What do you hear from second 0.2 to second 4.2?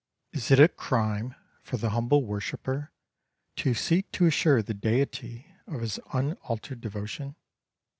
Is it a crime for the humble worshipper to seek